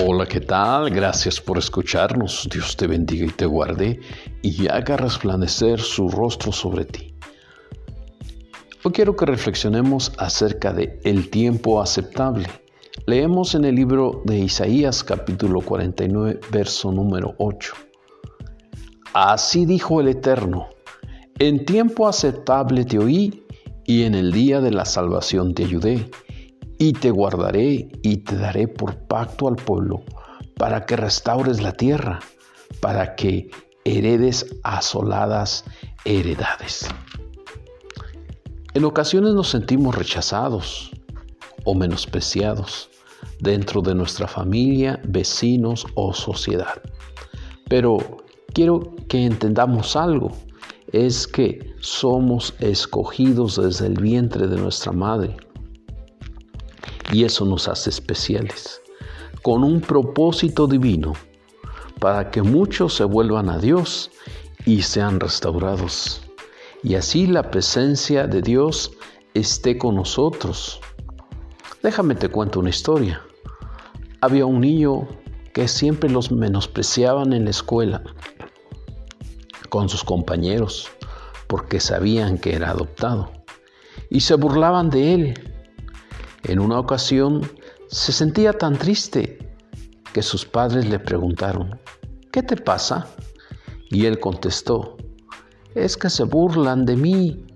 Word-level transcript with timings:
Hola, 0.00 0.24
¿qué 0.24 0.40
tal? 0.40 0.88
Gracias 0.88 1.38
por 1.38 1.58
escucharnos. 1.58 2.48
Dios 2.50 2.78
te 2.78 2.86
bendiga 2.86 3.26
y 3.26 3.30
te 3.30 3.44
guarde 3.44 4.00
y 4.40 4.66
haga 4.66 4.96
resplandecer 4.96 5.80
su 5.80 6.08
rostro 6.08 6.50
sobre 6.50 6.86
ti. 6.86 7.14
Hoy 8.82 8.92
quiero 8.92 9.14
que 9.14 9.26
reflexionemos 9.26 10.14
acerca 10.16 10.72
de 10.72 10.98
el 11.04 11.28
tiempo 11.28 11.82
aceptable. 11.82 12.48
Leemos 13.04 13.54
en 13.54 13.66
el 13.66 13.74
libro 13.74 14.22
de 14.24 14.38
Isaías 14.38 15.04
capítulo 15.04 15.60
49, 15.60 16.40
verso 16.50 16.90
número 16.90 17.34
8. 17.36 17.74
Así 19.12 19.66
dijo 19.66 20.00
el 20.00 20.08
Eterno, 20.08 20.70
en 21.38 21.66
tiempo 21.66 22.08
aceptable 22.08 22.86
te 22.86 22.98
oí 22.98 23.44
y 23.84 24.04
en 24.04 24.14
el 24.14 24.32
día 24.32 24.62
de 24.62 24.70
la 24.70 24.86
salvación 24.86 25.52
te 25.52 25.64
ayudé 25.64 26.08
y 26.82 26.94
te 26.94 27.12
guardaré 27.12 27.88
y 28.02 28.16
te 28.16 28.36
daré 28.36 28.66
por 28.66 28.96
pacto 29.06 29.46
al 29.46 29.54
pueblo, 29.54 30.02
para 30.56 30.84
que 30.84 30.96
restaures 30.96 31.62
la 31.62 31.74
tierra, 31.74 32.18
para 32.80 33.14
que 33.14 33.52
heredes 33.84 34.56
asoladas 34.64 35.64
heredades. 36.04 36.88
En 38.74 38.84
ocasiones 38.84 39.32
nos 39.32 39.48
sentimos 39.48 39.94
rechazados 39.94 40.90
o 41.62 41.72
menospreciados 41.76 42.90
dentro 43.38 43.80
de 43.80 43.94
nuestra 43.94 44.26
familia, 44.26 45.00
vecinos 45.04 45.86
o 45.94 46.12
sociedad. 46.12 46.82
Pero 47.68 48.24
quiero 48.54 48.96
que 49.08 49.24
entendamos 49.24 49.94
algo, 49.94 50.32
es 50.90 51.28
que 51.28 51.76
somos 51.78 52.54
escogidos 52.58 53.62
desde 53.62 53.86
el 53.86 54.00
vientre 54.00 54.48
de 54.48 54.56
nuestra 54.56 54.90
madre 54.90 55.36
y 57.12 57.24
eso 57.24 57.44
nos 57.44 57.68
hace 57.68 57.90
especiales, 57.90 58.80
con 59.42 59.62
un 59.62 59.82
propósito 59.82 60.66
divino, 60.66 61.12
para 62.00 62.30
que 62.30 62.42
muchos 62.42 62.94
se 62.94 63.04
vuelvan 63.04 63.50
a 63.50 63.58
Dios 63.58 64.10
y 64.64 64.82
sean 64.82 65.20
restaurados. 65.20 66.22
Y 66.82 66.94
así 66.94 67.26
la 67.26 67.50
presencia 67.50 68.26
de 68.26 68.40
Dios 68.40 68.92
esté 69.34 69.78
con 69.78 69.94
nosotros. 69.96 70.80
Déjame 71.82 72.14
te 72.14 72.28
cuento 72.28 72.60
una 72.60 72.70
historia. 72.70 73.22
Había 74.20 74.46
un 74.46 74.62
niño 74.62 75.06
que 75.52 75.68
siempre 75.68 76.08
los 76.08 76.32
menospreciaban 76.32 77.34
en 77.34 77.44
la 77.44 77.50
escuela 77.50 78.02
con 79.68 79.88
sus 79.88 80.02
compañeros 80.02 80.88
porque 81.46 81.78
sabían 81.78 82.38
que 82.38 82.54
era 82.54 82.70
adoptado 82.70 83.30
y 84.08 84.20
se 84.20 84.34
burlaban 84.34 84.88
de 84.90 85.14
él 85.14 85.51
en 86.44 86.58
una 86.58 86.78
ocasión 86.78 87.48
se 87.88 88.12
sentía 88.12 88.52
tan 88.52 88.76
triste 88.76 89.54
que 90.12 90.22
sus 90.22 90.44
padres 90.44 90.86
le 90.88 90.98
preguntaron, 90.98 91.78
¿qué 92.32 92.42
te 92.42 92.56
pasa? 92.56 93.06
Y 93.90 94.06
él 94.06 94.18
contestó, 94.18 94.96
es 95.74 95.96
que 95.96 96.10
se 96.10 96.24
burlan 96.24 96.84
de 96.84 96.96
mí 96.96 97.46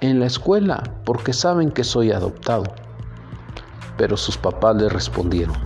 en 0.00 0.18
la 0.18 0.26
escuela 0.26 0.82
porque 1.04 1.32
saben 1.32 1.70
que 1.70 1.84
soy 1.84 2.10
adoptado. 2.10 2.64
Pero 3.96 4.16
sus 4.16 4.36
papás 4.36 4.76
le 4.76 4.88
respondieron, 4.88 5.56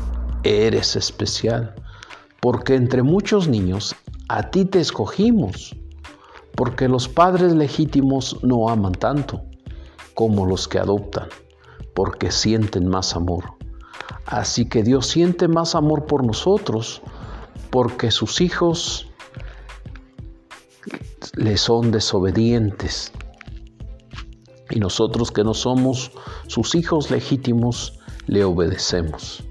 eres 0.42 0.94
especial 0.96 1.74
porque 2.40 2.74
entre 2.74 3.02
muchos 3.02 3.48
niños 3.48 3.96
a 4.28 4.50
ti 4.50 4.64
te 4.66 4.78
escogimos, 4.78 5.74
porque 6.54 6.86
los 6.86 7.08
padres 7.08 7.52
legítimos 7.52 8.36
no 8.42 8.68
aman 8.68 8.92
tanto 8.92 9.42
como 10.14 10.44
los 10.44 10.68
que 10.68 10.78
adoptan 10.78 11.28
porque 11.98 12.30
sienten 12.30 12.86
más 12.86 13.16
amor. 13.16 13.54
Así 14.24 14.68
que 14.68 14.84
Dios 14.84 15.08
siente 15.08 15.48
más 15.48 15.74
amor 15.74 16.06
por 16.06 16.24
nosotros 16.24 17.02
porque 17.70 18.12
sus 18.12 18.40
hijos 18.40 19.10
le 21.34 21.56
son 21.56 21.90
desobedientes. 21.90 23.10
Y 24.70 24.78
nosotros 24.78 25.32
que 25.32 25.42
no 25.42 25.54
somos 25.54 26.12
sus 26.46 26.76
hijos 26.76 27.10
legítimos, 27.10 27.98
le 28.28 28.44
obedecemos. 28.44 29.42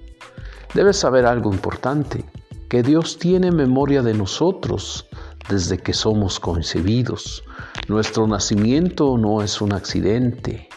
Debes 0.74 0.96
saber 0.96 1.26
algo 1.26 1.52
importante, 1.52 2.24
que 2.70 2.82
Dios 2.82 3.20
tiene 3.20 3.52
memoria 3.52 4.02
de 4.04 4.14
nosotros 4.14 5.06
desde 5.50 5.80
que 5.80 5.92
somos 5.92 6.40
concebidos. 6.40 7.44
Nuestro 7.90 8.26
nacimiento 8.26 9.18
no 9.18 9.42
es 9.42 9.60
un 9.60 9.74
accidente. 9.74 10.70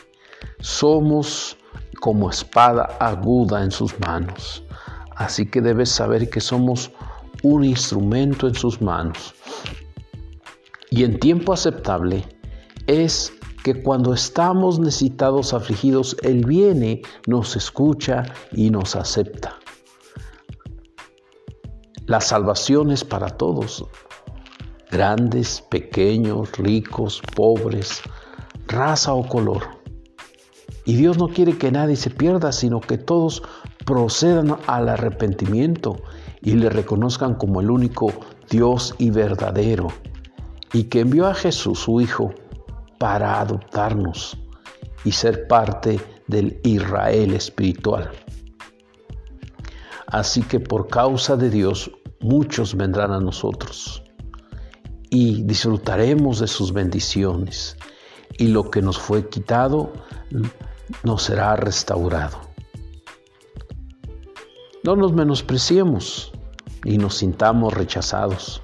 Somos 0.58 1.56
como 1.98 2.30
espada 2.30 2.96
aguda 3.00 3.62
en 3.62 3.70
sus 3.70 3.98
manos. 4.00 4.62
Así 5.16 5.46
que 5.46 5.60
debes 5.60 5.90
saber 5.90 6.30
que 6.30 6.40
somos 6.40 6.90
un 7.42 7.64
instrumento 7.64 8.48
en 8.48 8.54
sus 8.54 8.80
manos. 8.80 9.34
Y 10.90 11.04
en 11.04 11.18
tiempo 11.18 11.52
aceptable 11.52 12.24
es 12.86 13.32
que 13.62 13.82
cuando 13.82 14.14
estamos 14.14 14.78
necesitados, 14.78 15.52
afligidos, 15.52 16.16
Él 16.22 16.44
viene, 16.46 17.02
nos 17.26 17.56
escucha 17.56 18.24
y 18.52 18.70
nos 18.70 18.96
acepta. 18.96 19.58
La 22.06 22.20
salvación 22.20 22.90
es 22.90 23.04
para 23.04 23.28
todos, 23.28 23.84
grandes, 24.90 25.62
pequeños, 25.70 26.50
ricos, 26.58 27.22
pobres, 27.36 28.00
raza 28.66 29.12
o 29.12 29.28
color. 29.28 29.79
Y 30.90 30.96
Dios 30.96 31.18
no 31.18 31.28
quiere 31.28 31.56
que 31.56 31.70
nadie 31.70 31.94
se 31.94 32.10
pierda, 32.10 32.50
sino 32.50 32.80
que 32.80 32.98
todos 32.98 33.44
procedan 33.86 34.56
al 34.66 34.88
arrepentimiento 34.88 36.02
y 36.42 36.54
le 36.54 36.68
reconozcan 36.68 37.36
como 37.36 37.60
el 37.60 37.70
único 37.70 38.12
Dios 38.50 38.96
y 38.98 39.10
verdadero, 39.10 39.86
y 40.72 40.88
que 40.88 40.98
envió 40.98 41.28
a 41.28 41.34
Jesús, 41.34 41.78
su 41.78 42.00
Hijo, 42.00 42.34
para 42.98 43.40
adoptarnos 43.40 44.36
y 45.04 45.12
ser 45.12 45.46
parte 45.46 46.00
del 46.26 46.58
Israel 46.64 47.34
espiritual. 47.34 48.10
Así 50.08 50.42
que 50.42 50.58
por 50.58 50.88
causa 50.88 51.36
de 51.36 51.50
Dios 51.50 51.92
muchos 52.18 52.74
vendrán 52.74 53.12
a 53.12 53.20
nosotros 53.20 54.02
y 55.08 55.44
disfrutaremos 55.44 56.40
de 56.40 56.48
sus 56.48 56.72
bendiciones 56.72 57.76
y 58.38 58.48
lo 58.48 58.72
que 58.72 58.82
nos 58.82 58.98
fue 58.98 59.28
quitado 59.28 59.92
nos 61.02 61.24
será 61.24 61.56
restaurado. 61.56 62.38
No 64.82 64.96
nos 64.96 65.12
menospreciemos 65.12 66.32
y 66.84 66.98
nos 66.98 67.16
sintamos 67.16 67.74
rechazados, 67.74 68.62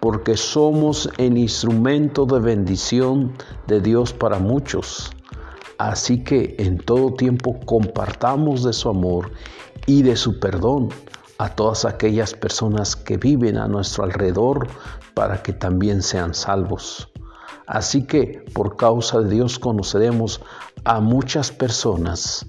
porque 0.00 0.36
somos 0.36 1.08
el 1.16 1.38
instrumento 1.38 2.26
de 2.26 2.40
bendición 2.40 3.32
de 3.66 3.80
Dios 3.80 4.12
para 4.12 4.38
muchos. 4.38 5.10
Así 5.78 6.22
que 6.22 6.56
en 6.58 6.78
todo 6.78 7.14
tiempo 7.14 7.58
compartamos 7.64 8.64
de 8.64 8.72
su 8.72 8.88
amor 8.88 9.32
y 9.86 10.02
de 10.02 10.16
su 10.16 10.38
perdón 10.40 10.90
a 11.38 11.50
todas 11.50 11.84
aquellas 11.84 12.34
personas 12.34 12.96
que 12.96 13.16
viven 13.16 13.58
a 13.58 13.68
nuestro 13.68 14.04
alrededor 14.04 14.68
para 15.14 15.42
que 15.42 15.52
también 15.52 16.02
sean 16.02 16.34
salvos. 16.34 17.10
Así 17.66 18.06
que 18.06 18.44
por 18.54 18.76
causa 18.76 19.20
de 19.20 19.34
Dios 19.34 19.58
conoceremos 19.58 20.40
a 20.84 21.00
muchas 21.00 21.50
personas 21.50 22.46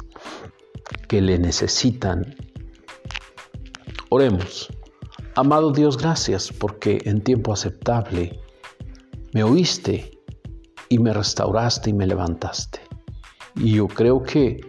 que 1.08 1.22
le 1.22 1.40
necesitan. 1.40 2.36
Oremos. 4.10 4.70
Amado 5.36 5.72
Dios, 5.72 5.98
gracias 5.98 6.52
porque 6.52 7.00
en 7.06 7.22
tiempo 7.22 7.54
aceptable 7.54 8.40
me 9.34 9.44
oíste 9.44 10.20
y 10.90 11.00
me 11.00 11.14
restauraste 11.14 11.90
y 11.90 11.94
me 11.94 12.08
levantaste. 12.08 12.80
Y 13.56 13.74
yo 13.74 13.88
creo 13.88 14.24
que 14.24 14.62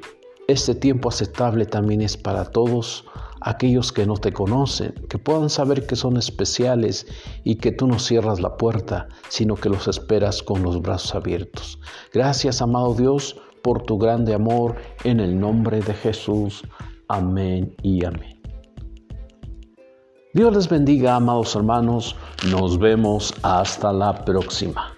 este 0.47 0.74
tiempo 0.74 1.09
aceptable 1.09 1.66
también 1.66 2.01
es 2.01 2.16
para 2.16 2.44
todos 2.44 3.04
aquellos 3.41 3.93
que 3.93 4.07
no 4.07 4.15
te 4.15 4.33
conocen, 4.33 4.95
que 5.09 5.19
puedan 5.19 5.51
saber 5.51 5.87
que 5.87 5.97
son 5.97 6.17
especiales 6.17 7.07
y 7.45 7.57
que 7.57 7.73
tú 7.73 7.87
no 7.87 7.99
cierras 7.99 8.41
la 8.41 8.57
puerta, 8.57 9.09
sino 9.29 9.55
que 9.55 9.69
los 9.69 9.89
esperas 9.89 10.43
con 10.43 10.63
los 10.63 10.81
brazos 10.83 11.15
abiertos. 11.15 11.79
Gracias, 12.13 12.63
amado 12.63 12.95
Dios, 12.95 13.37
por 13.63 13.83
tu 13.83 13.99
grande 13.99 14.35
amor, 14.35 14.77
en 15.05 15.21
el 15.21 15.39
nombre 15.39 15.81
de 15.81 15.95
Jesús. 15.95 16.63
Amén 17.09 17.75
y 17.83 18.05
amén. 18.05 18.41
Dios 20.35 20.55
les 20.55 20.69
bendiga, 20.69 21.17
amados 21.17 21.57
hermanos. 21.57 22.15
Nos 22.51 22.79
vemos 22.79 23.35
hasta 23.43 23.93
la 23.93 24.25
próxima. 24.25 24.97